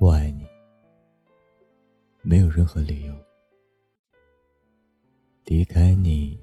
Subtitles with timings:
[0.00, 0.44] 我爱你，
[2.20, 3.14] 没有任何理由。
[5.44, 6.38] 离开你，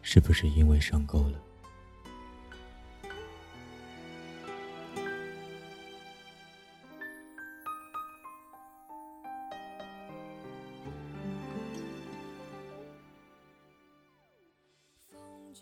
[0.00, 1.38] 是不是因为伤够了？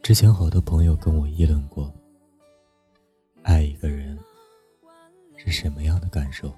[0.02, 1.92] 之前好多朋友跟我议论过，
[5.42, 6.52] 是什么样的感受？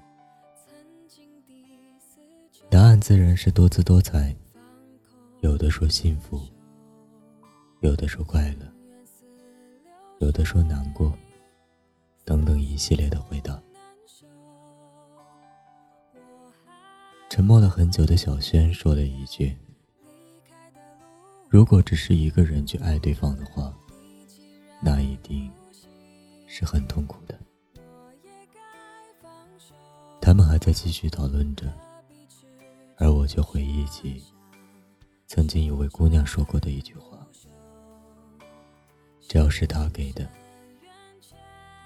[2.69, 4.35] 答案自然是多姿多彩，
[5.39, 6.41] 有的说幸福，
[7.79, 8.67] 有的说快乐，
[10.19, 11.13] 有的说难过，
[12.25, 13.57] 等等一系列的回答。
[17.29, 19.55] 沉默了很久的小轩说了一句。
[21.47, 23.73] 如果只是一个人去爱对方的话，
[24.81, 25.49] 那一定
[26.47, 27.39] 是很痛苦的。
[30.63, 31.65] 在继续讨论着，
[32.95, 34.23] 而我却回忆起
[35.27, 37.17] 曾经有位姑娘说过的一句话
[39.27, 40.25] ：“只要是他给的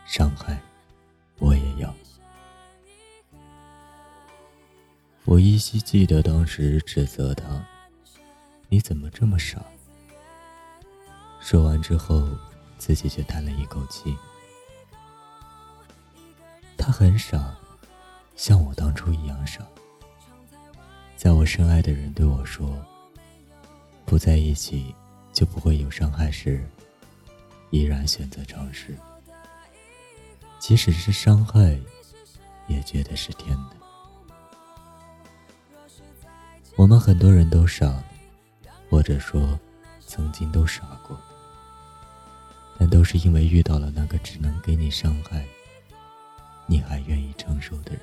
[0.06, 0.62] 伤害，
[1.40, 1.92] 我也要。”
[5.26, 7.66] 我依稀记得当时指责他。
[8.70, 9.60] 你怎么这么傻？
[11.40, 12.30] 说完之后，
[12.78, 14.16] 自己却叹了一口气。
[16.78, 17.58] 他很傻，
[18.38, 19.66] 像我当初一样傻。
[21.16, 22.74] 在我深爱的人对我说
[24.06, 24.94] “不在一起
[25.34, 26.64] 就不会有伤害”时，
[27.72, 28.96] 依然选择尝试，
[30.60, 31.78] 即使是伤害，
[32.68, 33.76] 也觉得是甜的。
[36.76, 38.02] 我们很多人都傻。
[38.90, 39.60] 或者说，
[40.00, 41.20] 曾经都傻过，
[42.80, 45.46] 但都是因为遇到了那个只能给你伤害，
[46.68, 48.02] 你还愿意承受的人。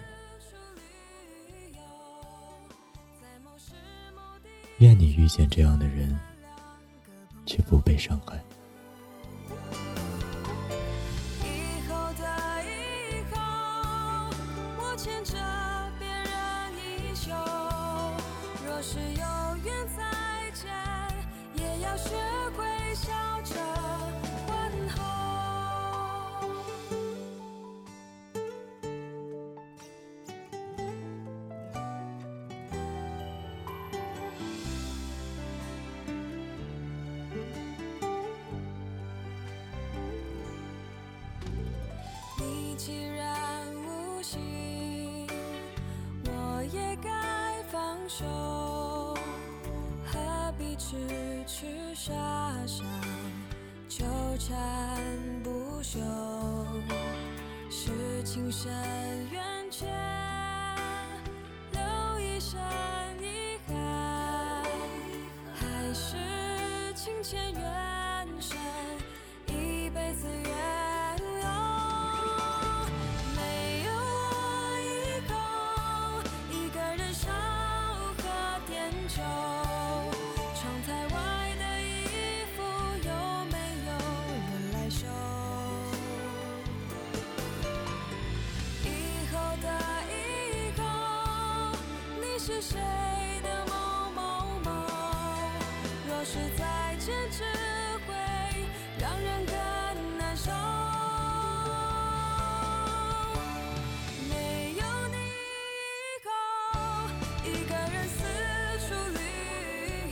[4.79, 6.19] 愿你遇见这样的人，
[7.47, 8.43] 却不被伤害。
[18.87, 20.03] 是有缘再
[20.53, 20.71] 见，
[21.55, 22.11] 也要学
[22.55, 23.11] 会笑
[23.43, 23.55] 着
[48.05, 49.15] 放手，
[50.05, 52.13] 何必痴痴傻
[52.67, 52.85] 傻
[53.89, 54.05] 纠
[54.39, 55.01] 缠
[55.43, 55.99] 不休？
[57.71, 58.71] 是情深
[59.31, 59.89] 缘浅，
[61.73, 62.61] 留一生
[97.05, 97.45] 再见，只
[98.07, 98.15] 会
[98.99, 99.55] 让人更
[100.17, 100.51] 难受。
[104.31, 106.31] 没有你以后，
[107.45, 108.25] 一个人四
[108.89, 109.21] 处旅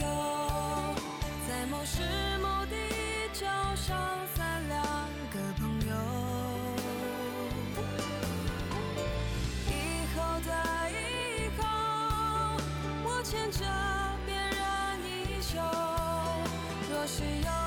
[0.02, 0.04] 游，
[1.48, 2.02] 在某时
[2.42, 2.76] 某地
[3.32, 3.88] 交上
[4.34, 4.78] 三两
[5.32, 5.92] 个朋友。
[9.68, 9.72] 以
[10.14, 10.50] 后的
[10.90, 11.62] 以后，
[13.04, 13.22] 我。
[13.24, 13.64] 牵着
[17.12, 17.61] 需要